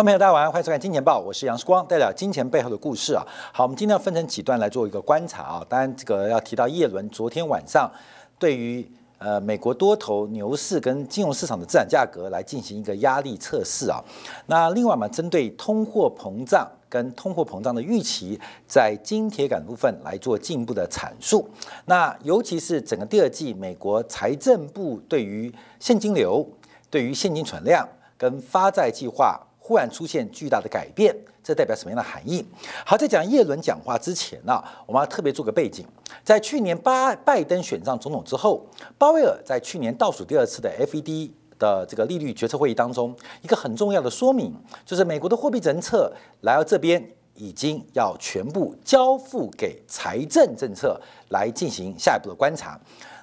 [0.00, 3.22] 观众朋友，大家晚上欢迎收看《金钱报》，我是杨世光，带来金钱背后的故事啊。
[3.52, 5.66] 好，我们今天要分成几段来做一个观察啊。
[5.68, 7.90] 当然，这个要提到叶伦昨天晚上
[8.38, 14.02] 对于呃美国多头牛市跟金融市场的资产价格来进行一个压力测试啊。
[14.46, 21.46] 那另外嘛，针对通货膨胀跟通货膨胀的预期，在金铁杆部分来做进一步的阐述。
[21.84, 26.48] 那尤其是整个第二季，美国财政部对于现金流、
[26.88, 27.86] 对于现金存量
[28.16, 29.38] 跟发债计划。
[29.70, 32.44] 忽然出现巨大的改变，这代表什么样的含义？
[32.84, 35.86] 好，在讲耶伦讲话之前呢，我们要特别做个背景。
[36.24, 38.66] 在去年巴拜登选上总统之后，
[38.98, 44.52] 鲍威尔在去年倒数第二次的 FED 的这个利率决策会议当中，一个很重要的说明，
[44.84, 52.76] 就是美国的货币政策来到这边已经要全部交付给财政政策来进行下一步的观察。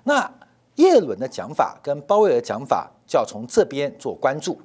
[0.05, 0.31] 那
[0.75, 4.57] 耶伦的讲法跟鲍威尔讲法就要从这边做关注。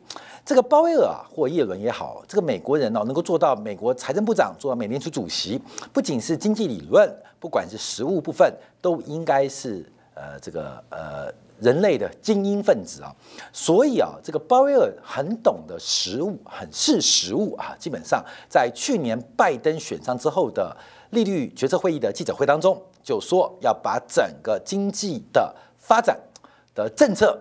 [0.45, 5.61] 这个鲍威尔啊，或叶伦也好，这个美国人哦，能够做到美国财政部长，做到美联储主席，
[5.93, 13.15] 不仅是经济理论，不管是实务部分，都应该是呃这个呃人类的精英分子啊。
[13.53, 17.77] 所以啊，这个鲍威尔很懂得实务，很是实务啊。
[17.79, 20.77] 基本上在去年拜登选上之后的
[21.11, 26.19] 利率决策会议的记者会当中，就说要把整个经济的发展
[26.75, 27.39] 的政策。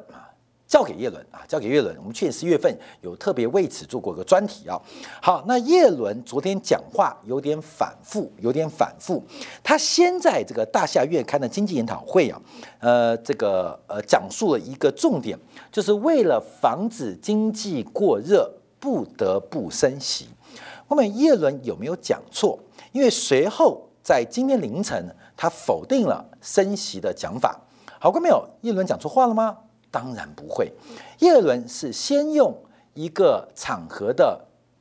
[0.72, 1.94] 交给叶伦啊，交给叶伦。
[1.98, 4.82] 我们去年十月份有特别为此做过一个专题啊。
[5.22, 9.22] 好，那叶伦昨天讲话有点反复，有点反复。
[9.62, 12.42] 他先在这个大夏月刊的经济研讨会啊，
[12.80, 15.38] 呃，这个呃讲述了一个重点，
[15.74, 20.30] 就是为了防止经济过热，不得不升息。
[20.88, 22.58] 后面叶伦有没有讲错？
[22.94, 27.60] 因为随后在今天凌晨，他否定了升息的讲法。
[28.00, 28.48] 好过没有？
[28.62, 29.58] 叶伦讲错话了吗？
[29.92, 30.72] 当然不会，
[31.20, 32.56] 叶伦是先用
[32.94, 34.40] 一个场合的，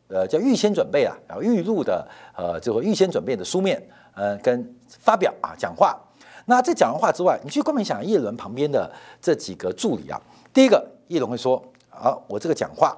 [0.09, 2.07] 呃，叫预先准备啊，然后预录的，
[2.37, 3.83] 呃，这个预先准备的书面，
[4.15, 5.99] 呃，跟发表啊讲话。
[6.47, 10.21] 那在讲完话之外，你去光明想叶伦旁边的这几个助理啊，
[10.55, 11.61] 第一个叶伦会说，
[11.91, 12.97] 啊，我这个讲话，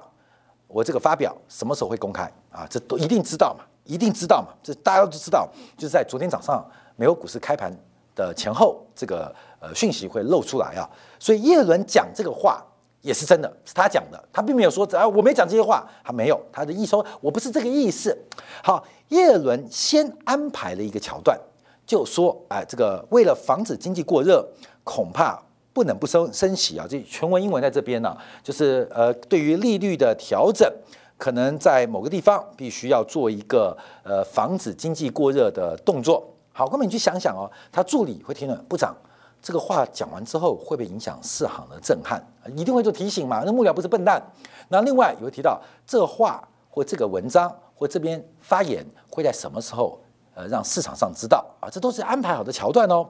[0.67, 2.67] 我这个发表什么时候会公开啊？
[2.69, 6.63] 这都一定知道嘛，一定知道嘛，这大家都知道，就是在昨天早上
[6.95, 7.75] 美国股市开盘。
[8.15, 12.63] 的前后，这个呃讯息会露出来啊，所以叶伦讲这个话
[13.01, 18.17] 也是真的，是他讲的，他并没有说啊我没讲这些话，他没有，他的意思我不是这个意思。
[18.63, 21.37] 好，叶伦先安排了一个桥段，
[21.85, 24.47] 就说哎，这个为了防止经济过热，
[24.83, 25.37] 恐怕
[25.73, 26.85] 不能不升升息啊。
[26.89, 30.71] 这全文英文在这边呢，就是呃对于利率的调整，
[31.17, 36.32] 可能在某个地方必须要做一个呃防止经济过热的动作。
[36.55, 38.95] 好，哥们，你去想想哦，他助理会听了部长
[39.41, 42.23] 这个话讲完之后，会不会影响市行的震撼？
[42.55, 43.41] 一定会做提醒嘛？
[43.43, 44.21] 那幕僚不是笨蛋。
[44.69, 49.99] 那另外也会提到这话或这个文章或这边发言会在什么时候
[50.35, 51.67] 呃让市场上知道啊？
[51.71, 53.03] 这都是安排好的桥段哦。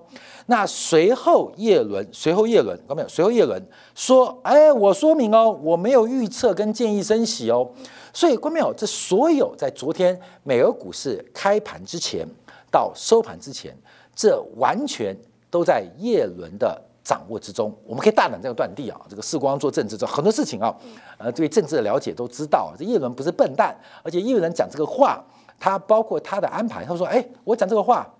[0.45, 3.07] 那随后叶伦，随后叶伦，看到没有？
[3.09, 3.61] 随后叶伦
[3.93, 7.69] 说：“哎，我说明哦，我没有预测跟建议升息哦。”
[8.13, 12.25] 所以，观众朋友，这所有在昨天美俄股市开盘之前。
[12.73, 13.77] 到收盘之前，
[14.15, 15.15] 这完全
[15.51, 17.71] 都在叶伦的掌握之中。
[17.85, 20.75] 我们可以大胆这样断定啊，这个世光做政治做很多事情啊，
[21.19, 25.23] 呃，对政治的了解都知道，这叶伦不是笨蛋，而且叶伦讲这个话，
[25.59, 28.11] 他包括他的安排，他说：“哎，我讲这个话，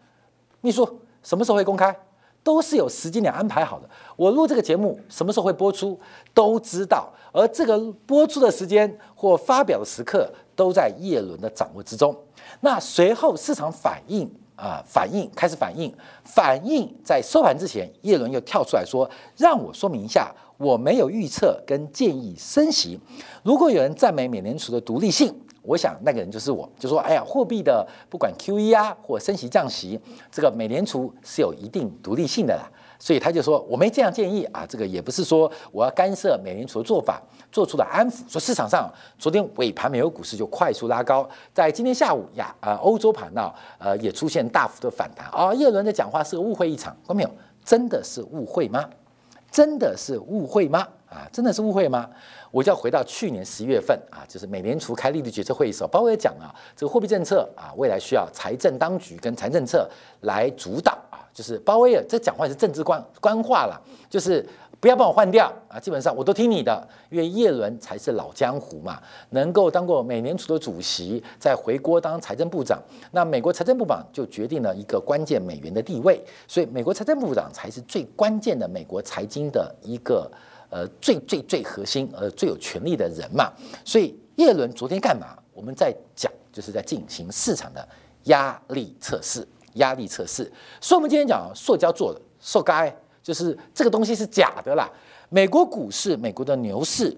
[0.61, 0.87] 秘书
[1.23, 1.95] 什么时候会公开，
[2.43, 3.89] 都是有时间点安排好的。
[4.15, 5.99] 我录这个节目什么时候会播出，
[6.33, 7.11] 都知道。
[7.31, 12.15] 而这个播出的时间或发表的时刻，都在叶伦的掌握之中。
[12.61, 14.31] 那随后市场反应。”
[14.63, 15.93] 啊，反应开始反应，
[16.23, 22.97] 反应在收盘之前，叶伦又跳出来说：“让我说明一下，我没有预测跟建议升息。
[23.43, 29.99] 如果有人赞美美联储的独立性，我想那个人就是我，就说：哎呀，货币的不管 QE 啊或升息降息，
[30.31, 32.63] 这个美联储是有一定独立性的啦。”
[33.03, 37.21] 所以他就说：“我没这样建议啊，这个也不是说我要干涉美联储的做法，
[37.51, 38.21] 做出了安抚。
[38.29, 38.89] 说市场上
[39.19, 45.53] 昨天尾盘美国股市就快速拉高，在今天下午呀啊欧洲盘呢，呃也出现大幅的反弹啊。
[45.55, 47.29] 耶伦的讲话是个误会一场，看没有？
[47.65, 48.89] 真的是误会吗？
[49.51, 50.87] 真的是误会吗？
[51.09, 52.09] 啊，真的是误会吗？
[52.51, 59.89] 我就要回到去年十一月份啊，就是美联储开利率决策会议时候，包括也讲啊，这个货币政策啊，未来需要财政当局跟财政策
[60.21, 60.97] 来主导。”
[61.33, 64.47] 就是鲍威尔这讲话是政治官官话了，就是
[64.79, 72.81] 不要帮我换掉啊，基本上我都听你的，因为叶伦才是老江湖嘛，能够当过美联储的主席，再回国当财政部长，
[73.11, 80.29] 那美国财政部长就决定了一个关键美元的地位，所以美国财政部长才是最关键的美国财经的一个
[80.69, 83.51] 呃最最最核心呃最有权力的人嘛，
[83.85, 85.37] 所以叶伦昨天干嘛？
[85.53, 87.87] 我们在讲就是在进行市场的
[88.23, 90.43] 压力测试，压力测试。
[90.81, 94.89] 所以，我们今天讲塑胶做的，塑该就是这个东西是假的啦。
[95.29, 97.15] 美国股市，美国的牛市，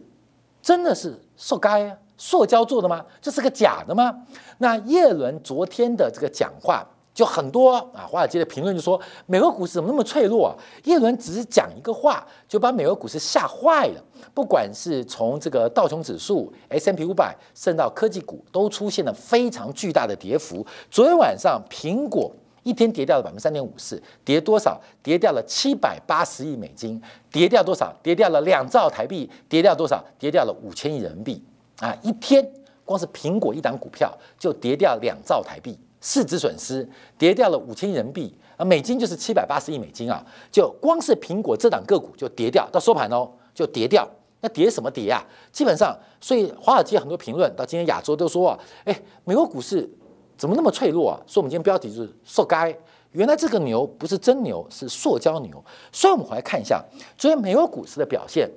[0.61, 1.97] 真的是塑该啊？
[2.17, 3.05] 塑胶做的吗？
[3.21, 4.15] 这是个假的吗？
[4.59, 6.85] 那耶伦昨天的这个讲话。
[7.15, 10.51] 就很多啊，华尔街的评论就说美国股市怎么那么脆弱啊？
[10.83, 14.03] 耶伦只是讲一个话，就把美国股市吓坏了。
[14.33, 20.67] 不管是从这个道琼指数、S M P 五百，甚至到科技股，都出现了非常巨大的跌幅。
[20.91, 22.29] 昨天晚上，苹果
[22.65, 24.81] 一天跌掉了百分之三点五四，跌多少？
[25.03, 26.99] 跌掉了七百八十亿美金，
[27.31, 27.95] 跌掉多少？
[28.01, 30.03] 跌掉了两兆台币，跌掉多少？
[30.17, 31.43] 跌掉了五千亿人民币
[31.79, 31.95] 啊！
[32.01, 32.43] 一天，
[32.83, 35.77] 光是苹果一档股票就跌掉两兆台币。
[36.01, 36.87] 市值损失
[37.19, 44.09] 跌掉了五千亿人民币啊，美金就是七百八十亿美金啊，就光是苹果这档个股就跌掉到收盘哦，就跌掉。
[44.41, 45.23] 那跌什么跌啊？
[45.51, 49.89] 基本上，所以华尔街很多评论到今天亚洲都说啊，哎，美国股市
[50.37, 51.19] 怎么那么脆弱啊？
[51.25, 52.75] 所以我们今天标题就是“塑该”，
[53.11, 55.63] 原来这个牛不是真牛，是塑胶牛。
[55.91, 56.83] 所以我们回来看一下
[57.17, 58.49] 昨天美国股市的表现，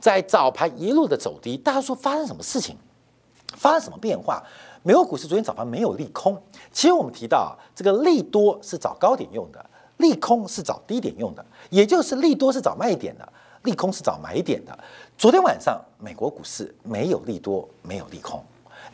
[0.00, 2.76] 在早盘一路的走低，大家说发生什么事情？
[3.54, 4.42] 发生什么变化？
[4.82, 6.40] 美国股市昨天早盘没有利空，
[6.72, 9.64] 其实我们提到啊，这个利多是找高点用的，
[9.96, 13.32] 利空是找低点用的，也就是利多是找卖点的，
[13.64, 14.78] 利空是找买点的。
[15.18, 18.40] 昨天晚上美国股市没有利多，没有利空，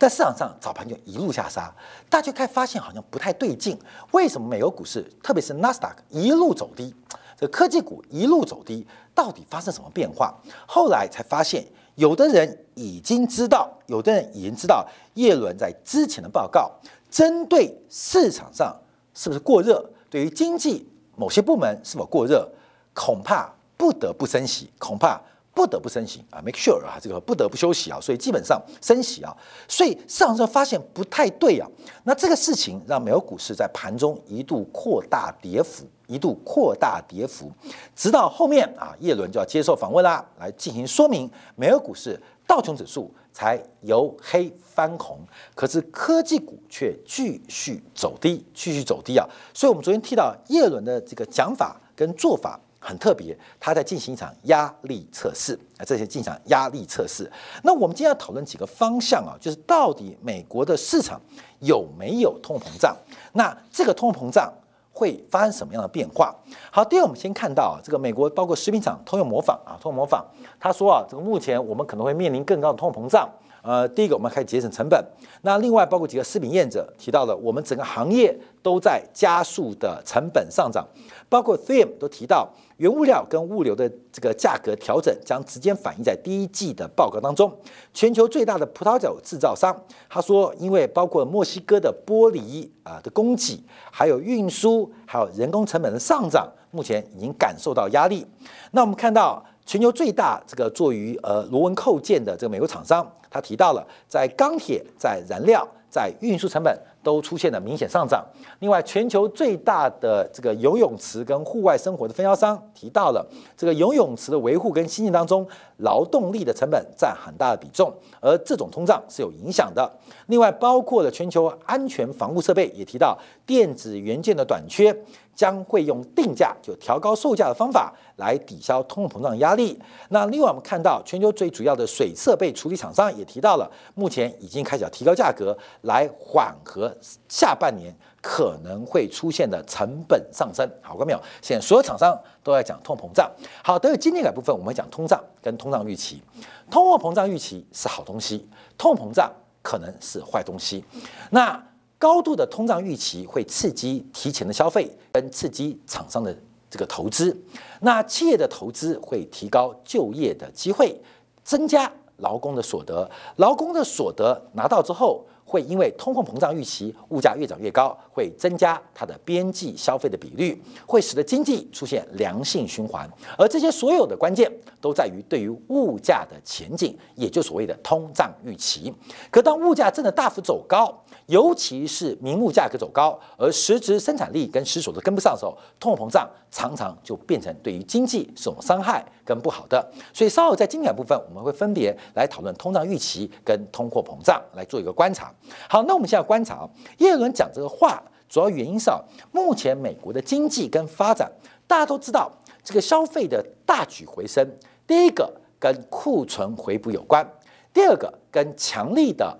[0.02, 1.72] 但市场上早盘就一路下杀，
[2.10, 3.78] 大家开发现好像不太对劲。
[4.10, 6.92] 为什么美国股市，特别是纳斯达克一路走低，
[7.38, 8.84] 这科技股一路走低，
[9.14, 10.34] 到底发生什么变化？
[10.66, 11.64] 后来才发现。
[11.94, 14.84] 有的人已经知道，有的人已经知道，
[15.14, 16.72] 叶伦在之前的报告，
[17.08, 18.74] 针对市场上
[19.14, 22.50] 是不是过热，对于经济某些部门是否过热，
[22.92, 25.20] 恐怕不得不升息，恐怕
[25.54, 29.36] 不得不升息啊，make sure 啊，这个不得不休息啊，所以基本上升息啊，
[29.68, 31.68] 所以市场上发现不太对啊，
[32.04, 35.84] 那这个事情让美国股市在盘中一度扩大跌幅。
[36.08, 37.50] 一度扩大跌幅，
[37.96, 41.30] 直到后面啊，叶伦就要接受访问啦，来进行说明。
[41.56, 45.18] 美国股市道琼指数才由黑翻红，
[45.54, 49.26] 可是科技股却继续走低，继续走低啊！
[49.54, 57.30] 所以，我们昨天提到叶伦的这个讲法跟做法很特别，他在进行一场压力测试啊，这些进行压力测试。
[57.62, 61.20] 那我们今天要讨论几个方向啊，就是到底美国的市场
[61.60, 62.96] 有没有通膨胀？
[63.32, 64.52] 那这个通膨胀。
[64.94, 66.36] 会发生什么样的变化？
[66.70, 70.22] 好，第二，我们先看到啊，这个美国包括食品厂通用模仿啊，通用模仿，
[70.60, 73.26] 他说啊，这个目前我们可能会面临更高的通膨胀。
[73.62, 75.02] 呃，第一个我们开始节省成本。
[75.42, 80.86] 那另外包括几个食品业者提到了，我们整个行业都在加速的成本上涨，
[81.28, 82.52] 包括 Thiem 都提到。
[82.78, 87.52] 原物料跟物流的这个价格调整将直接反映在第一季的报告当中。
[87.94, 89.72] 全球最大的葡萄酒制造商
[90.08, 93.62] 他说，因为包括墨西哥的玻璃啊的供给，
[93.92, 98.26] 还有运输，还有人工成本的上涨，目前已经感受到压力。
[98.72, 106.78] 那我们看到全球最大这个做于呃螺纹扣件的这个美国厂商，他提到了在钢铁、在燃料、在运输成本。
[107.02, 108.24] 都出现了明显上涨。
[108.60, 115.44] 另外，全球最大的这个游泳池跟户外生活的分销商提到了，这个游泳池的维护跟新建当中，
[115.78, 119.92] 劳动力的成本占很大的比重，而这种通胀是有影响的。
[120.28, 124.96] 另外，包括了全球安全防护设备也提到，电子元件的短缺
[125.34, 129.80] 将会用定价就调高售价的方法来抵消通货膨胀压力。
[130.10, 136.94] 那另外，我们看到全球最主要的水设备处理厂商也提到了，目前已经开始要提高价格来缓和。
[137.28, 141.20] 下半年可能会出现的成本上升，好过没有？
[141.40, 143.30] 现在所有厂商都在讲通膨胀。
[143.64, 146.22] 好，等于今天改部分，我们讲通胀跟通胀预期。
[146.70, 150.84] 通货膨胀预期是好东西，通货膨胀可能是坏东西。
[151.30, 151.60] 那
[152.02, 156.36] 高度的通胀预期会刺激提前的消费，跟刺激厂商的
[156.68, 157.40] 这个投资。
[157.80, 161.00] 那企业的投资会提高就业的机会，
[161.44, 163.08] 增加劳工的所得。
[163.36, 165.24] 劳工的所得拿到之后。
[165.52, 173.06] 会因为通货膨胀预期，物价越涨越高，会增加它的边际消费的比率，会使得经济出现良性循环。
[173.36, 178.90] 而这些所有的关键都在于对于物价的前景，也就所谓的通胀预期。
[179.30, 189.84] 可当物价真的大幅走高，尤其是名目价格走高，而实质生产力跟实所得跟不上的时候，通货膨胀常常就变成对于经济是种伤害跟不好的。
[190.12, 195.34] 所以稍后在经典部分，我们会分别来讨论通胀预期跟通货膨胀来做一个观察。
[195.68, 199.00] 好，那我们现在观察啊，耶伦讲这个话，主要原因是啊，
[199.32, 201.32] 目前美国的经济跟发展，
[201.66, 202.30] 大家都知道，
[202.62, 204.46] 这个消费的大举回升，
[204.86, 207.26] 第一个跟库存回补有关，
[207.72, 209.34] 第二个跟强力的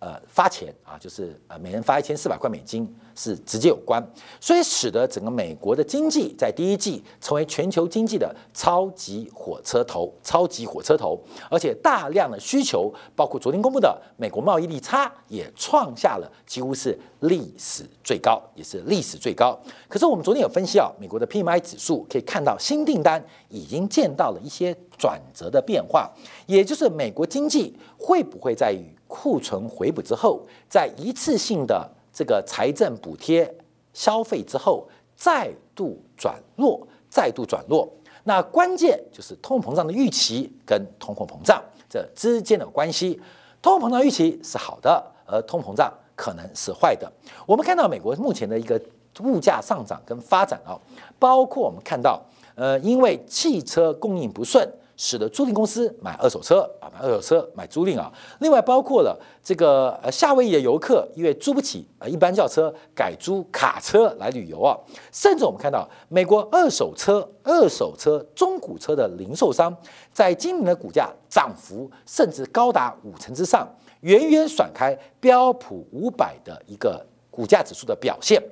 [0.00, 4.00] 呃，发钱啊，就是呃，每人发一千四百块美金，是直接有关，
[4.40, 11.20] 所以使得整个美国的经济在第一季成为全球经济的超级火车头，超级火车头，
[11.50, 19.58] 而且大量的需求，包括昨天公布的美国贸易利差也创下了几乎是历史最高，也是历史最高。
[19.88, 26.08] 可是我们昨天有分析啊，美国的 PMI 指数可以看到新订单已经见到了一些转折的变化，
[26.46, 28.96] 也就是美国经济会不会在于。
[29.10, 33.48] 库存回补之后，在一次性的这个财政补贴
[33.92, 34.84] 消费之后，
[35.14, 37.88] 再度转弱，再度转弱。
[38.24, 43.20] 那关键就是通货膨胀的预期跟通货膨胀这之间的关系。
[43.62, 47.08] 通货膨胀预期是好的，而通膨胀可能是坏的。
[47.46, 48.82] 我们看到美国目前的一个
[49.20, 50.74] 物价上涨跟发展啊，
[51.20, 52.20] 包括我们看到，
[52.56, 54.68] 呃，因为汽车供应不顺。
[54.98, 58.12] 使得租赁公司买二手车啊，买二手车买租赁啊。
[58.40, 64.76] 另外包括了这个呃夏威夷的游客，因为租不起呃一般轿车，改租卡车来旅游啊。
[65.12, 69.74] 甚至我们看到美国二手车、二手车、中古车的零售商，
[70.12, 73.68] 在今年的股价涨幅甚至高达五成之上，
[74.00, 78.42] 远远甩开标普五百的一个股价指数的表现。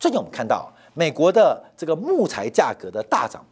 [0.00, 3.44] 最近我们看到美国的这个木材价格的大涨。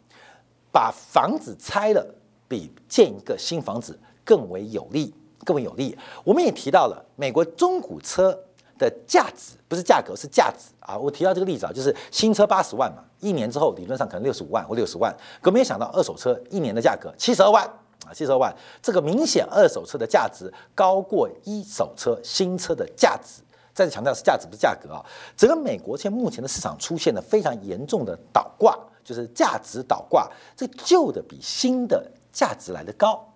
[0.73, 2.07] 把房子拆了，
[2.47, 5.97] 比建一个新房子更为有利，更为有利。
[6.25, 8.39] 我们也提到了美国中古车
[8.79, 10.97] 的价值，不是价格，是价值啊。
[10.97, 17.65] 我提到这个例子啊，就是新车八十万嘛，一年之后理论上可能六十五万或六十万，可没有想到二手车一年的价格七十二万
[18.07, 23.43] 啊，七十二万，这个明显二手车的价值高过一手车新车的价值。
[23.73, 25.05] 再次强调是价值不是价格啊。
[25.37, 28.77] 整个美国现在目前的市场出现了非常严重的倒挂。
[29.05, 33.27] 就是价值倒挂，这旧的比新的价值来的高，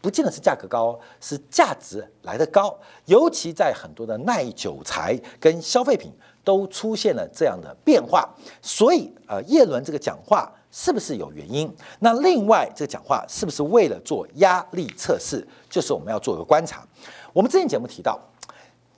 [0.00, 2.76] 不见得是价格高，是价值来的高。
[3.06, 8.28] 尤其在很多的耐久材跟消费品都出现了这样的变化，
[8.60, 11.74] 所以呃，叶伦这个讲话是不是有原因？
[12.00, 15.46] 那另外这个讲话是不是为了做压力测试？
[15.70, 16.86] 就是我们要做一个观察。
[17.32, 18.20] 我们之前节目提到，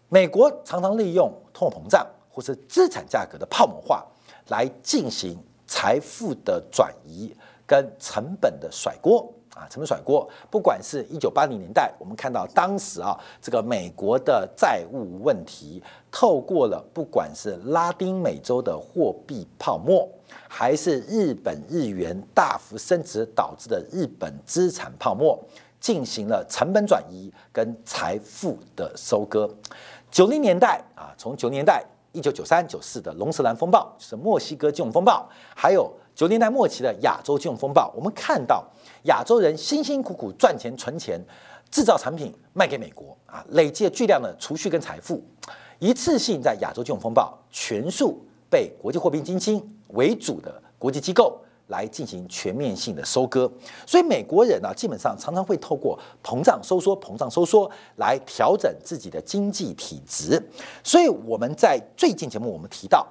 [0.09, 4.05] 美国常常利用通货膨胀或是资产价格的泡沫化
[4.49, 5.39] 来进行。
[5.67, 7.35] 财富的转移
[7.67, 10.29] 跟成本的甩锅啊，成本甩锅。
[10.51, 20.09] 不管是一九八零年代，我们看到当时啊，这个美国的债务问题，透过了不管是拉丁美洲的货币泡沫，
[20.49, 25.43] 还是日本日元大幅升值导致的日本资产泡沫，
[25.81, 29.53] 进行了成本转移跟财富的收割。
[30.11, 31.85] 九零年代啊，从九年代。
[32.17, 37.93] 一九九三九四的龙舌兰风暴，是墨西哥金融风暴，还有九年代末期的亚洲金融风暴。
[37.95, 38.65] 我们看到
[39.03, 41.21] 亚洲人辛辛苦苦赚钱存钱，
[41.71, 45.23] 制造产品卖给美国啊，累积了巨量的储蓄跟财富，
[45.79, 51.39] 一次性在亚洲金融风暴全数被国际货币基金为主的国际机构。
[51.69, 53.51] 来进行全面性的收割，
[53.85, 60.41] 所以美国人呢，基本上常常会透过膨胀收缩、膨胀收缩来调整自己的经济体质。
[60.85, 63.05] 所以我们在最近节目我们提到，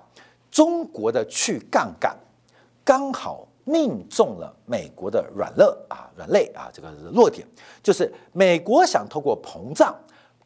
[0.49, 2.17] 中国的去杠杆
[2.85, 7.45] 刚好命中了美国的软肋啊，软肋啊，这个弱点，
[7.83, 9.93] 就是美国想透过膨胀，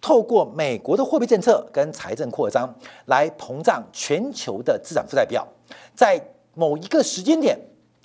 [0.01, 2.73] 透过美国的货币政策跟财政扩张
[3.05, 5.47] 来膨胀全球的资产负债表，
[5.93, 6.19] 在
[6.55, 7.55] 某一个时间点。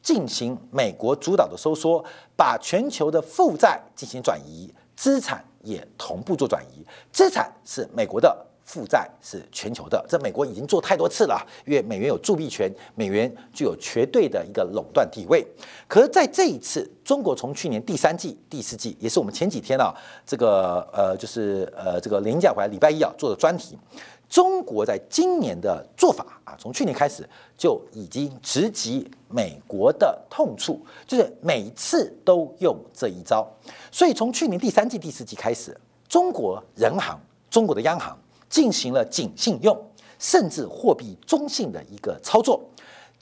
[0.05, 2.05] 进行美国主导的收缩，
[2.37, 6.85] 把全球的负债进行转移，资产也同步做转移。
[7.11, 10.05] 资产是美国的，负债是全球的。
[10.07, 15.43] 这美国已经做太多次了，因为美元有铸币权，美元具有绝对的一个垄断地位。
[15.89, 19.95] 可是在这一次，中国从去年第三季、第四季，也是我们前几天啊，
[20.27, 23.79] 这个呃，就是呃，这个连假回来礼拜一啊做的专题。
[24.29, 33.47] 中国在今年的做法啊，从去年开始就已经直击美国的痛处，就是每次都用这一招。
[33.93, 35.79] 所以从去年第三季、第四季开始，
[36.09, 39.79] 中国人行、中国的央行进行了紧信用，
[40.19, 42.61] 甚至货币中性的一个操作，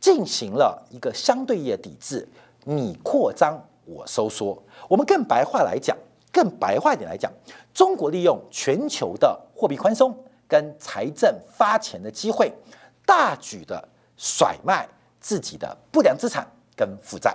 [0.00, 2.26] 进行了一个相对的抵制。
[2.64, 4.56] 你扩张，我收缩。
[4.88, 5.97] 我们更白话来讲，
[6.32, 7.30] 更白话一点来讲，
[7.75, 10.16] 中国利用全球的货币宽松。
[10.52, 12.52] 跟财政发钱的机会，
[13.06, 13.82] 大举的
[14.18, 14.87] 甩卖
[15.18, 17.35] 自己的不良资产跟负债。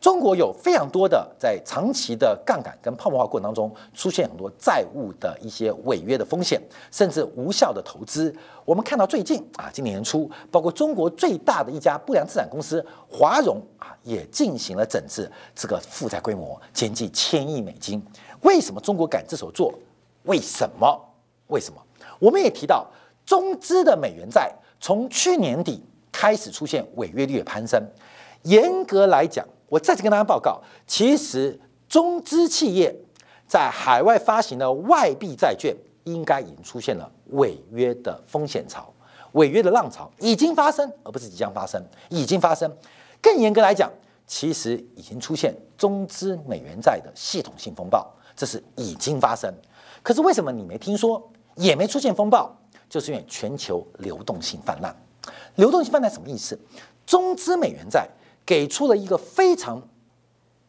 [0.00, 6.58] 中国有非常多的在长期的杠杆跟泡沫化过程当中，出现很多债务的一些违约的风险，
[6.90, 8.34] 甚至无效的投资。
[8.64, 18.02] 我们看到最近啊，今年年初，包括中国最大的一家不良资产公司华融啊，也进行了整治，这个负债规模接近千亿美金。
[18.40, 19.74] 为什么中国敢这手做？
[20.22, 20.98] 为什么？
[21.48, 21.82] 为什么？
[22.18, 22.86] 我们也提到，
[23.24, 25.82] 中资的美元债从去年底
[26.12, 27.82] 开始出现违约率的攀升。
[28.42, 31.58] 严格来讲，我再次跟大家报告，其实
[31.88, 32.94] 中资企业
[33.46, 38.92] 在海外发行的外币债券，应该已经出现了违约的风险潮，
[39.32, 42.72] 违约的浪潮已经发生，而不是即将发生，已经发生。
[43.20, 43.90] 更严格来讲，
[44.26, 49.52] 其实已经出现中资美元债的系统性风暴，这是已经发生。
[50.02, 52.56] 可是为什么你没听说，也没出现风暴？
[52.88, 54.94] 就是因为全球流动性泛滥。
[55.56, 56.58] 流动性泛滥什么意思？
[57.04, 58.08] 中资美元债
[58.44, 59.82] 给出了一个非常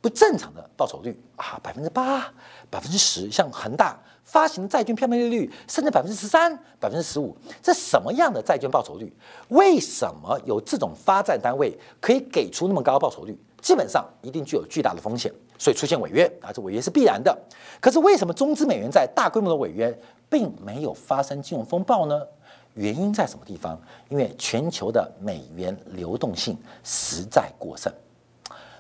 [0.02, 2.32] 不正常的报酬率啊，百分之八、
[2.70, 9.16] 百分之十，像恒大发行的债券票面利率甚至百分之十三、百分之十五，这什么样的债券报酬率？
[9.50, 13.38] 为什么有这种发债单位可以给出那么高的报酬率？
[13.62, 15.34] 基本上一定具有巨大的风险。
[15.58, 17.38] 所以出现违约啊，这违约是必然的。
[17.80, 19.98] 可是为什么中资美元债大规模的违约
[20.30, 22.22] 并没有发生金融风暴呢？
[22.74, 23.80] 原因在什么地方？
[24.10, 27.92] 因为全球的美元流动性实在过剩，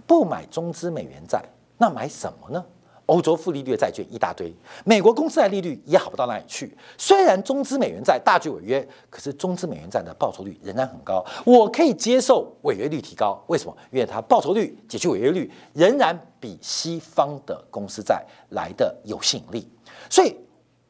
[0.06, 1.44] 不买中资美元债，
[1.78, 2.64] 那买什么呢？
[3.08, 4.54] 欧洲负利率的债券一大堆，
[4.86, 6.78] 美国公司债利率也好不到哪里去。
[6.98, 13.42] 虽然中资美元债大举违约，可是中资美元债的报酬率仍然很高，我可以接受违约率提高。
[13.48, 13.76] 为什么？
[13.92, 19.68] 因为它报酬率解去违约率仍然比西方的公司债来的有吸引力。
[20.10, 20.36] 所以，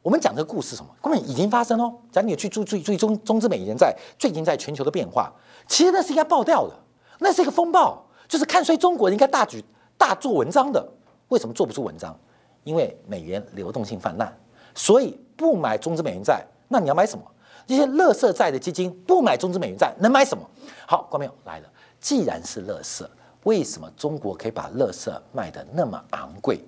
[0.01, 0.89] 我们讲这个故事什么？
[1.01, 1.93] 根本已经发生哦。
[2.11, 5.31] 讲你去注注意注意中中资美元债最近在全球的变化，
[5.67, 6.73] 其实那是应该爆掉的，
[7.19, 9.63] 那是一个风暴，就是看衰中国应该大举
[9.99, 10.93] 大做文章的。
[11.29, 12.17] 为什么做不出文章？
[12.63, 14.31] 因为美元流动性泛滥，
[14.75, 16.45] 所以不买中资美元债。
[16.67, 17.23] 那你要买什么？
[17.65, 20.43] 这些乐色债的基金不买中资美元债，能买什么？
[20.85, 23.09] 好，观众朋友来了，既然是乐色，
[23.43, 26.59] 为什么中国可以把乐色卖得那么昂贵？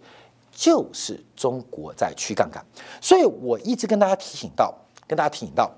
[0.51, 2.65] 就是中国在去杠杆。
[3.01, 4.73] 所以我一直跟大家提醒到，
[5.07, 5.71] 跟大家提醒到，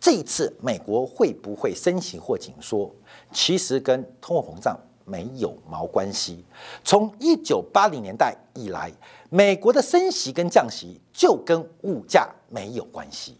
[0.00, 2.90] 这一次美国会不会升息或紧缩，
[3.32, 4.78] 其实跟通货膨胀。
[5.04, 6.44] 没有毛关系。
[6.84, 8.92] 从一九八零年代以来，
[9.30, 13.36] 美国的升息跟降息就跟物价没有关系，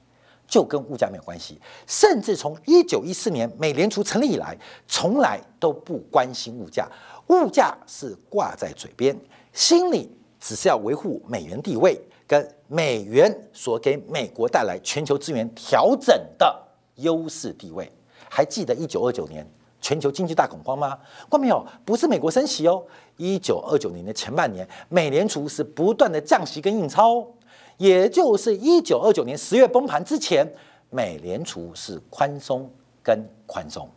[0.47, 1.61] 就跟物价没有关系。
[1.87, 6.89] 甚至从一九一四年美联储成立以来，从来都不关心物价，
[7.29, 9.19] 物价是挂在嘴边，
[9.53, 17.91] 心里只是要维护美元地位跟美元所给美国带来全球资源调整的优势地位。
[18.29, 19.47] 还记得一九二九年？
[19.83, 20.97] 全球经济大恐慌吗？
[21.29, 22.83] 关没有，不是美国升息哦。
[23.17, 27.27] 一九二九年的前半年，美联储是不断的降息跟印钞，
[27.77, 30.47] 也就是一九二九年十月崩盘之前，
[30.89, 32.71] 美联储是宽松
[33.03, 33.89] 跟宽松，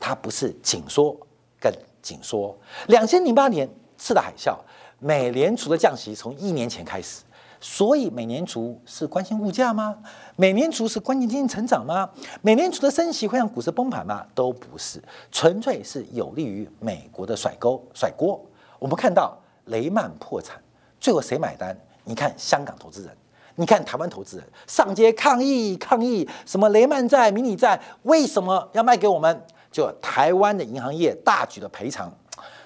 [0.00, 1.14] 它不是紧缩
[1.60, 2.56] 跟紧缩。
[2.88, 4.56] 两千零八年次的海啸，
[4.98, 7.22] 美联储的降息从一年前开始。
[7.66, 9.96] 所以，美联储是关心物价吗？
[10.36, 12.10] 美联储是关心经济成长吗？
[12.42, 14.22] 美联储的升息会让股市崩盘吗？
[14.34, 18.38] 都不是，纯粹是有利于美国的甩钩甩锅。
[18.78, 20.60] 我们看到雷曼破产，
[21.00, 21.74] 最后谁买单？
[22.04, 23.16] 你看香港投资人，
[23.54, 29.42] 你看台湾投资人上街抗议抗议，什么雷曼债、迷你债为什么要卖给我们？
[29.72, 32.12] 就台湾的银行业大举的赔偿，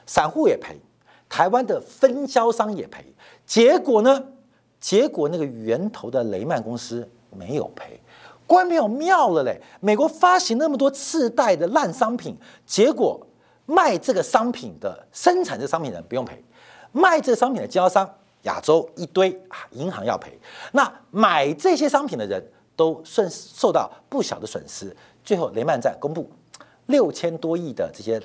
[0.06, 0.76] 散户也赔，
[1.28, 3.14] 台湾的分销商也赔，
[3.46, 4.24] 结果呢？
[4.80, 8.00] 结果那个源头的雷曼公司没有赔，
[8.46, 9.60] 关没有妙了嘞！
[9.80, 13.20] 美国发行那么多次贷的烂商品，结果
[13.66, 16.42] 卖这个商品的生产这商品的人不用赔，
[16.92, 18.08] 卖这个商品的经销商
[18.42, 20.38] 亚洲一堆啊，银行要赔。
[20.72, 22.42] 那买这些商品的人
[22.76, 24.96] 都顺受到不小的损失。
[25.24, 26.30] 最后雷曼债公布
[26.86, 28.18] 六千多亿的这些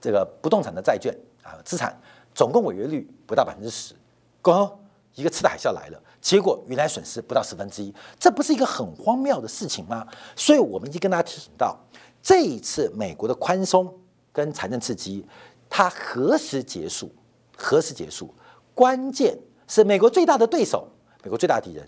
[0.00, 1.96] 这个不动产的债券啊资产，
[2.34, 3.94] 总共违约率不到百分之十，
[4.42, 4.76] 够。
[5.20, 10.06] 一个次的海啸来了，结果原来损失不到十分之一，这不是一个很荒谬的事情吗？
[10.34, 11.78] 所以我们已经跟大家提醒到，
[12.22, 13.92] 这一次美国的宽松
[14.32, 15.24] 跟财政刺激，
[15.68, 17.12] 它何时结束？
[17.56, 18.34] 何时结束？
[18.74, 20.88] 关键是美国最大的对手，
[21.22, 21.86] 美国最大的敌人，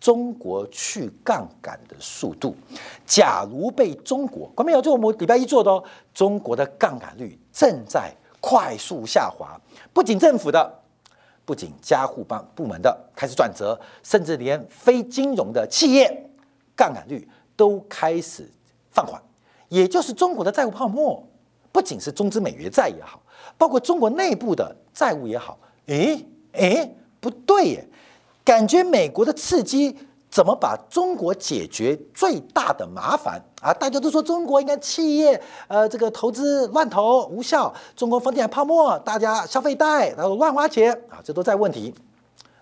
[0.00, 2.56] 中国去杠杆的速度。
[3.04, 4.80] 假如被中国，关没有？
[4.80, 9.60] 就我们礼拜一做的哦，中国的杠杆率正在快速下滑，
[9.92, 10.79] 不仅政府的。
[11.50, 16.30] 不仅加护帮部门的开始转折，甚至连非金融的企业
[16.76, 18.48] 杠杆率都开始
[18.92, 19.20] 放缓，
[19.68, 21.20] 也就是中国的债务泡沫，
[21.72, 23.20] 不仅是中资美元债也好，
[23.58, 27.84] 包括中国内部的债务也好，诶诶，不对耶，
[28.44, 29.96] 感觉美国的刺激。
[30.30, 33.74] 怎么把中国解决最大的麻烦啊？
[33.74, 41.92] 大家都说中国应该企业呃这个投资乱投无效，中国房地产泡沫，大家消费贷然后乱花钱啊，这都在问题。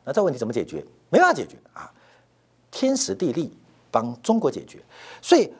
[0.04, 0.82] 那这问题怎么解决？
[1.10, 1.92] 没办法解决啊！
[2.70, 3.54] 天时地利
[3.90, 4.82] 帮中国解决。
[5.20, 5.52] 所以，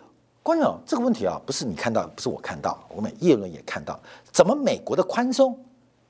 [0.42, 4.00] 观众这个问题啊，不是你看到，不是我看到，我们叶伦也看到，
[4.32, 5.58] 怎么美国的宽松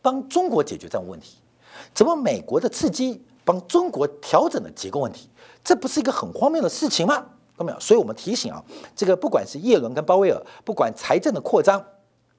[0.00, 1.38] 帮中国解决这样问题？
[1.92, 5.30] 怎么美国的刺激帮中国调整了结构问题？
[5.64, 7.24] 这不是一个很荒谬的事情吗？
[7.56, 7.80] 看没有？
[7.80, 8.62] 所以我们提醒啊，
[8.94, 11.82] 这个不管是耶伦跟鲍威尔，不管财政的扩张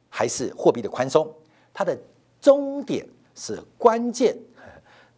[0.07, 1.27] 还是货币的宽松，
[1.73, 1.97] 它的
[2.39, 4.37] 终点是关键。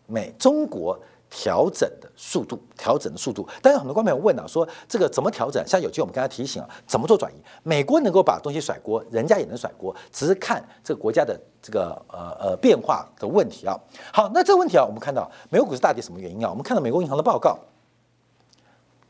[0.08, 0.98] 美中国
[1.34, 3.48] 调整的速度，调整的速度。
[3.62, 5.66] 但是很多观众朋友问啊，说这个怎么调整？
[5.66, 7.36] 像有句我们刚才提醒啊，怎么做转移？
[7.64, 13.74] 美国能够把东西甩锅，人家也能甩锅，只是看这个国家的这个呃呃变化的问题啊。
[14.14, 16.50] 好，那这个问题啊，我们看到美国股市大跌什么原因啊？
[16.50, 17.58] 我们看到美国银行的报告，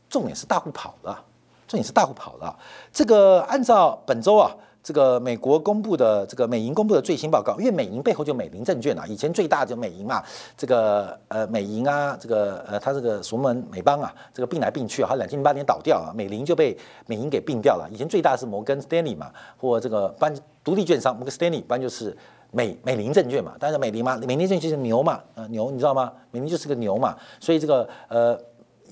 [0.08, 1.24] 重点是大户跑了，
[1.66, 2.56] 重点是大户跑了。
[2.92, 4.54] 这个按照本周啊。
[4.82, 10.22] 这个美国公布的这个美银公布的最新报告，因为美银背后就美林证券啊，以前最大就美银嘛，
[10.56, 17.88] 这个呃美银啊，这个呃它这个什么美邦啊，这个并来并去啊，好两千零八年倒掉啊，美林就被美银给并掉了。
[17.92, 22.16] 以前最大是摩根斯丹利嘛，或这个班独立券商摩根斯丹利，不然就是
[22.50, 26.12] 美美林证券嘛，但是美林嘛，美林证券就是牛嘛，呃牛你知道吗？
[26.32, 28.38] 美林就是个牛嘛，所以这个呃。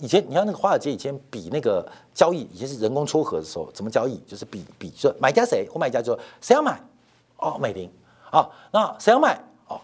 [0.00, 4.16] 以前你看那个华尔街以前比那个交易，以前是人工撮合的时候，怎么交易？
[4.26, 6.80] 就是比比说买家谁，或卖家就说谁要买，
[7.36, 7.90] 哦美林
[8.30, 9.78] 啊，那谁要卖哦，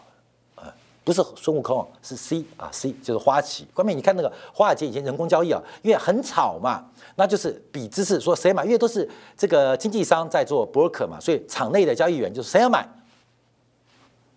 [0.55, 0.65] 呃
[1.05, 3.67] 不是孙悟空，是 C 啊 C 就是花旗。
[3.75, 6.85] 关键你看那个华尔街以前人工交易啊，因为很吵嘛，
[7.17, 12.89] 那就是比姿势说谁买，因为都是这个经纪商在做 broker 嘛，所以场内的交易员就是谁要买，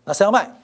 [0.03, 0.58] 那谁要卖。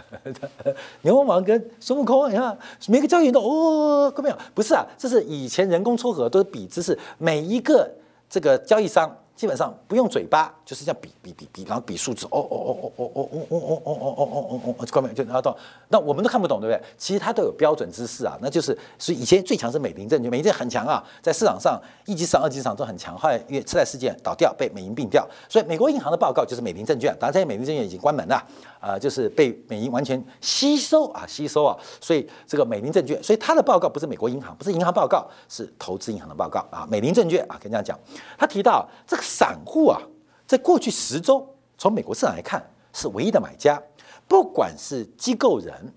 [1.02, 2.56] 牛魔王跟孙悟空，你看
[2.88, 4.36] 每个交易员都哦，根本没有？
[4.54, 7.90] 不是啊，这是以前人工撮合都是比姿势，每一个
[8.28, 9.14] 这个交易商。
[9.42, 16.80] 基本上不用嘴巴，就是这样比比比比，然后比数字，哦哦哦哦哦哦哦哦哦哦哦哦哦哦，关门就拿到，那我们都看不懂，对不对？
[16.96, 18.66] 其实它都有标准姿势啊，那就是
[19.00, 21.76] 所以以前最强是美林证券，美林证很强啊，在市场上
[22.06, 28.40] 一级市场、二级市场都很强，后来因为次贷事件倒掉，被美银并掉，所以美国银行的报告就是美林证券，当然这些美林证券已经关门了，
[28.78, 37.98] 啊，就是被美银完全吸收啊，吸收啊，所以这个美林证券，所以它的报告不是美国银行，不是银行报告，是投资银行的报告啊，美林证券啊，跟大家讲，
[38.38, 39.22] 他提到这个。
[39.34, 39.98] 散户啊，
[40.46, 43.82] 在过去十周，从美国市场来看，是唯一的买家。
[44.28, 45.94] 不管是机构人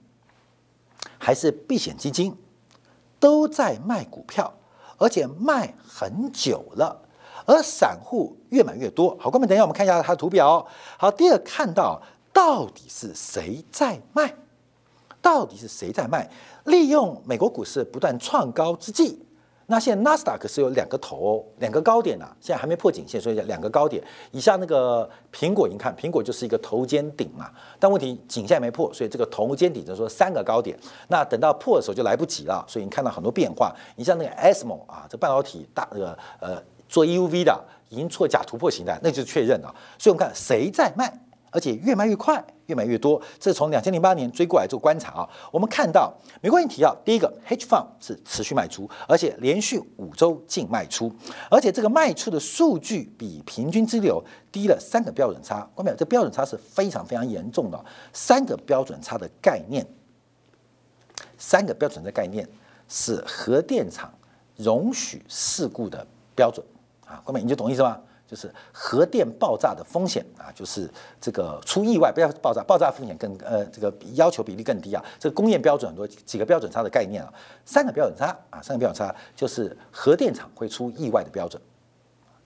[1.18, 2.34] 还是避险基金，
[3.20, 4.54] 都在卖股票，
[4.98, 7.02] 而且卖很久了。
[7.46, 9.16] 而散户越买越多。
[9.20, 10.66] 好，观众等一下我们看一下它的图表。
[10.98, 14.34] 好，第二看到到底是谁在卖？
[15.22, 16.30] 到底是谁在卖？
[16.64, 19.22] 利用美国股市不断创高之际。
[19.68, 24.04] 那现在纳斯达克是有两个头，两个高点呐，现在还没破颈线，所以两个高点。
[24.32, 27.50] 以下那个苹果，你看苹果就是一个头肩顶嘛，
[27.80, 30.78] 但问题颈线没破，所以这个头肩顶就说三个高点。
[31.08, 33.76] 那等到破的时候就来不及了，所以你看到很多变化。
[33.96, 39.76] 你像那个 ASML 啊，这半导体大那个呃做 EUV 的，已经错假突破形态，那就是确认了。
[39.98, 41.12] 所以我们看谁在卖。
[41.56, 43.20] 而且越卖越快，越买越多。
[43.40, 45.30] 这是从两千零八年追过来做观察啊。
[45.54, 51.10] 我们看到美国人提到，第一个，H Fund 是持续卖出，而且连续五周净卖出，
[51.50, 55.62] 而且这个卖出的数据比平均之流低了三个标准差。
[55.74, 57.86] 关没这标准差是非常非常严重的。
[58.12, 59.88] 三个标准差的概念，
[61.38, 62.46] 三个标准的概念
[62.90, 64.14] 是核电厂
[64.58, 66.66] 容许事故的标准
[67.08, 67.22] 啊。
[67.24, 68.02] 关美，你就懂意思吗？
[68.36, 70.90] 就是核电爆炸的风险啊，就是
[71.22, 75.02] 这个出意外不要爆炸，爆炸风险更呃这个要求比例更低啊。
[75.18, 81.62] 这个工业标准很多几个标准差的概念啊，三个标准差啊，三个标准差就是核电厂会出意外的标准，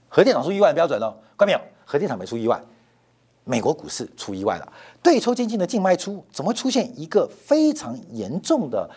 [0.07, 1.59] 核电厂出意外的标准哦，看没有？
[1.85, 2.61] 核电厂没出意外，
[3.45, 8.87] 美国股市出意外了，对抽基金的净卖出怎么会出现一个非常严重的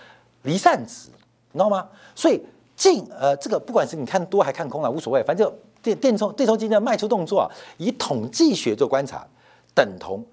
[0.43, 1.09] 离散值，
[1.53, 1.89] 你知道吗？
[2.15, 2.45] 所以
[2.77, 5.51] 净呃这个不管是你看多还看空了，无所谓，反正。
[5.83, 9.27] 电电充电充基金的卖出动作啊，以统计学做观察，
[9.75, 10.25] 等同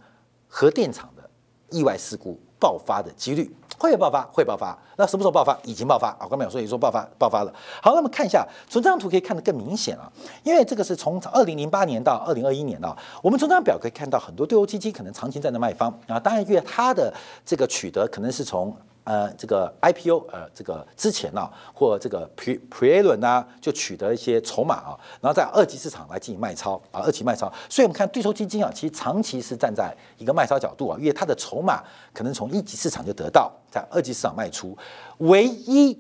[0.48, 1.30] 核电厂的
[1.70, 4.78] 意外事故爆发的几率会爆发，会爆发。
[4.98, 5.58] 那什么时候爆发？
[5.64, 6.28] 已经爆发啊！
[6.30, 7.54] 刚才有说，也说爆发，爆发了。
[7.82, 10.12] 好，那么看一下，从这张图可以看得更明显啊，
[10.44, 17.14] 因为这个是从二零零八年到二零二一年啊，我们从这张表可以看到很多对欧基金可能长期站在卖方啊，当然因为它的
[17.46, 18.76] 这个取得可能是从。
[19.10, 27.52] 呃，这个 IPO，呃，这个之前呢，或这个 Pre Pre 轮呢，就取得一些筹码啊，然后在二级市场来进行卖超啊，二级卖超。
[27.68, 34.78] 所以，我们看对冲基金啊，其实长期是站在一个卖超角度啊，因为它的筹码可能从一级市场就得到，在二级市场卖出。
[35.18, 35.98] 唯一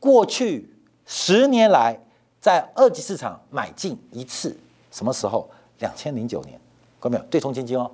[0.00, 2.00] 过去十年来
[2.40, 4.56] 在二级市场买进一次，
[4.90, 5.46] 什么时候？
[5.80, 6.58] 两千零九年，
[6.98, 7.30] 看到没有？
[7.30, 7.90] 对冲基金哦，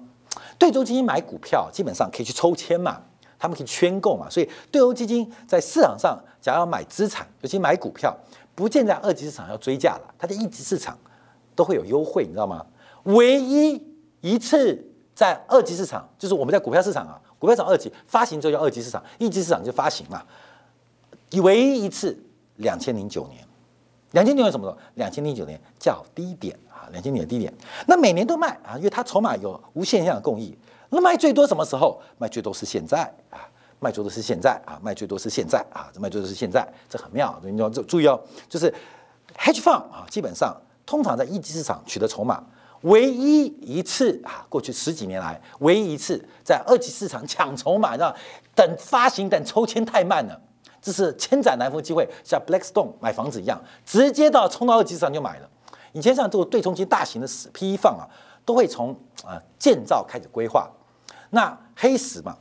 [0.56, 3.02] 对冲基金买股票基本上可以去抽签嘛。
[3.44, 8.16] 他们可以圈购嘛，所以对欧基金在市场上假如要买资产，尤其买股票，
[8.54, 10.96] 不见在二级市场要追价了，它在一级市场
[11.54, 12.64] 都会有优惠，你知道吗？
[13.02, 13.86] 唯一
[14.22, 14.82] 一次
[15.14, 20.22] 在二级市场，就是我们在股票市场啊，股票涨二级发行之后叫二级市场，一级市场就发行嘛。
[21.42, 22.18] 唯一一次，
[22.56, 23.46] 两千零九年，
[24.12, 24.78] 两千零九年什么时候？
[24.94, 27.52] 两千零九年叫低点啊，两千年的低点。
[27.86, 30.56] 那每年都卖啊，因为它筹码有无限量的供应。
[30.90, 32.00] 那卖最多什么时候？
[32.18, 33.48] 卖最多是现在啊，
[33.80, 37.38] 卖最多是现在啊，卖最多是现在啊，卖最多是现在，这很妙。
[37.42, 38.72] 你要注意哦，就是
[39.36, 42.44] hedge fund 啊，基本上通常在一级市场取得筹码，
[42.82, 48.14] 唯一一次啊，过去十几年来唯一一次在二级市场抢筹码，让
[48.54, 50.40] 等发行等抽签太慢了。
[50.80, 55.48] 这是千载难逢机会，像 Blackstone 买房子一样，直接到冲到二级市场就买了。
[55.92, 58.04] 以前像这种对冲基大型的 PE 放啊，
[58.44, 60.70] 都会从啊建造开始规划。
[61.30, 62.36] 那黑石嘛，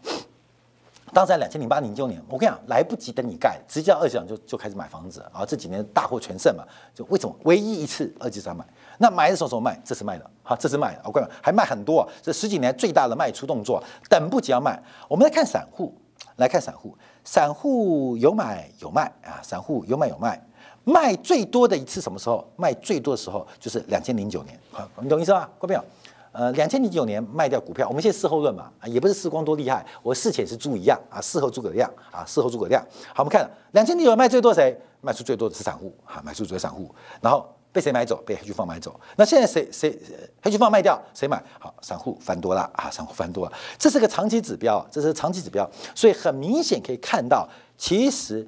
[1.11, 5.43] 当时在两千零八零九年，我跟你讲，来不及等你盖，直接二级市场就就开始买房子啊。
[5.45, 6.63] 这几年大获全胜嘛，
[6.93, 8.63] 就为什么唯一一次二级市场买？
[8.99, 9.79] 那买的时候怎么卖？
[9.83, 12.07] 这次卖的，好，这次卖的，我跟你讲，还卖很多。
[12.21, 14.81] 这十几年最大的卖出动作，等不及要卖。
[15.07, 15.95] 我们来看散户，
[16.35, 16.95] 来看散户。
[17.23, 20.39] 散户有买有卖啊，散户有买有卖，
[20.83, 22.47] 卖最多的一次什么时候？
[22.55, 25.49] 卖最多的时候就是两千零九年，好，你懂意思吧？
[25.59, 25.89] 各位朋友，
[26.31, 32.83] 呃，两千零九年卖掉股票，我们现在事后论嘛，啊，也不是时光多厉害，我事前是猪一样啊，事后诸葛亮啊，事后诸葛亮。
[33.13, 34.77] 好，我们看两千零九卖最多谁？
[35.01, 37.47] 卖出最多的是散户啊，卖出最多散户，然后。
[37.73, 38.17] 被谁买走？
[38.23, 38.99] 被黑巨放买走。
[39.15, 39.99] 那现在谁谁
[40.43, 40.95] 黑巨放卖掉？
[41.11, 41.43] 谁买？
[41.59, 42.87] 好，散户翻多了啊！
[42.91, 45.67] 散户翻多了，这是个长期指标，这是长期指标。
[45.95, 48.47] 所以很明显可以看到，其实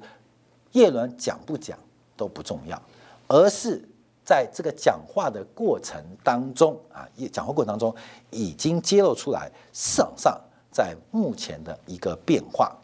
[0.70, 1.76] 叶伦讲不讲
[2.16, 2.80] 都不重要，
[3.28, 3.82] 而是
[4.24, 7.94] 在这个讲话的过程当中啊，讲话过程当中
[8.30, 10.40] 已经揭露出来市场上
[10.72, 12.76] 在目前的一个变化，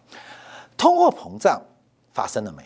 [0.77, 1.61] 通货膨胀
[2.13, 2.63] 发生了没？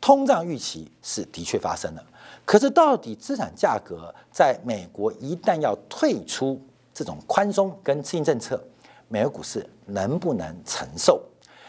[0.00, 2.04] 通胀预期是的确发生了。
[2.44, 6.60] 可是，到底资产价格在美国一旦要退出
[6.92, 8.60] 这种宽松跟刺激政策，
[9.06, 11.22] 美国股市能不能承受？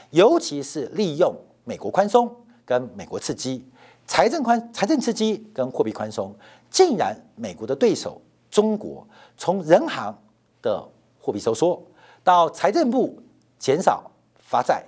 [0.10, 3.64] 尤其是利用美国宽松跟美国刺激、
[4.06, 6.34] 财政宽、财政刺激跟货币宽松，
[6.70, 10.16] 竟然美国的对手中国从人行
[10.62, 10.88] 的
[11.20, 11.82] 货币收缩
[12.24, 13.18] 到财政部
[13.58, 14.84] 减少发债，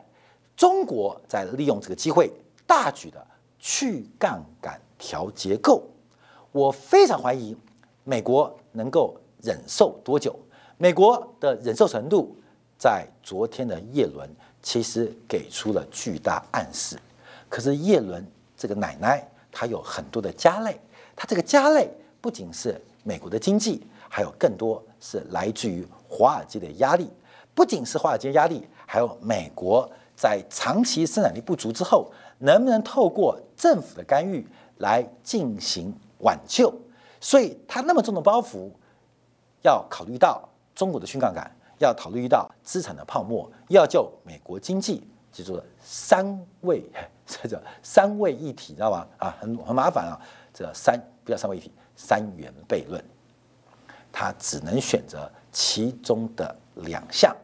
[0.55, 2.31] 中国在利用这个机会
[2.67, 3.25] 大举的
[3.59, 4.79] 去杠杆。
[4.97, 5.83] 调结构，
[6.53, 7.55] 我非常怀疑
[8.05, 10.33] 美国能够忍受多久。
[10.77, 12.33] 美国的忍受程度，
[12.77, 14.27] 在昨天的叶伦
[14.63, 16.97] 其实给出了巨大暗示。
[17.49, 18.25] 可是叶伦
[18.57, 20.79] 这个奶奶，她有很多的家累，
[21.15, 21.89] 她这个家累
[22.21, 27.09] 不仅是美国的经济，还有更多是来自于华尔街的压力。
[27.53, 34.45] 不仅是华尔街压力，还有美国在长期生产力不足之后，能不能透过政府的干预？
[34.79, 36.69] 来进行挽救，
[37.21, 38.69] 所以她那么重的包袱，
[39.61, 46.81] 要考虑到中国的去杠杆，要考虑到资产的泡沫，要救美国经济，记住了三位，
[47.27, 49.05] 这叫三位一体，知道吗？
[49.17, 50.15] 啊，很很麻烦啊，
[50.53, 53.03] 这三不叫三位一体，三元悖论，
[54.13, 57.35] 他只能选择其中的两项，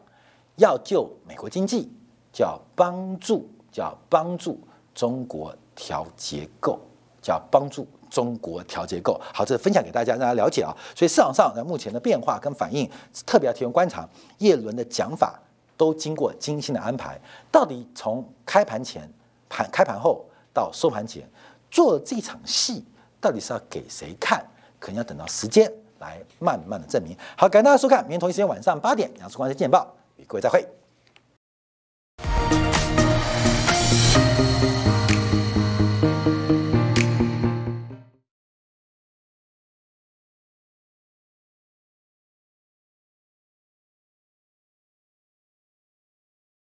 [0.56, 1.92] 要救美国经济，
[2.32, 4.58] 叫帮助，叫帮助
[4.94, 6.80] 中国调结构。
[7.20, 10.76] 叫帮助中国调结构，好，这分享给大家，让大家了解啊。
[10.92, 12.90] 所以市场上在目前的变化跟反应，
[13.24, 14.04] 特别要提供观察。
[14.38, 15.40] 叶伦的讲法
[15.82, 19.02] 都经过精心的安排，到底从开盘前、
[19.48, 21.28] 盘开盘后到收盘前
[21.72, 22.84] 做这场戏，
[23.20, 24.40] 到底是要给谁看？
[24.78, 25.68] 可能要等到时间
[25.98, 27.16] 来慢慢的证明。
[27.36, 30.64] 好，感谢大家收看，明天同一时间晚上八点，杨树光的见报与各位再会。